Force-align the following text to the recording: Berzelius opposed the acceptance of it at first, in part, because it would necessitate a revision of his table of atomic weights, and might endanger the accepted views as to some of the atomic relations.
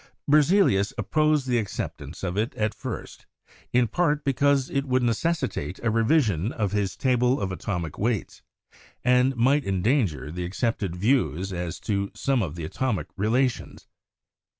Berzelius 0.27 0.93
opposed 0.97 1.45
the 1.45 1.59
acceptance 1.59 2.23
of 2.23 2.35
it 2.35 2.55
at 2.55 2.73
first, 2.73 3.27
in 3.71 3.87
part, 3.87 4.23
because 4.23 4.67
it 4.71 4.85
would 4.85 5.03
necessitate 5.03 5.79
a 5.83 5.91
revision 5.91 6.51
of 6.51 6.71
his 6.71 6.97
table 6.97 7.39
of 7.39 7.51
atomic 7.51 7.99
weights, 7.99 8.41
and 9.03 9.35
might 9.35 9.63
endanger 9.63 10.31
the 10.31 10.43
accepted 10.43 10.95
views 10.95 11.53
as 11.53 11.79
to 11.81 12.09
some 12.15 12.41
of 12.41 12.55
the 12.55 12.65
atomic 12.65 13.09
relations. 13.15 13.85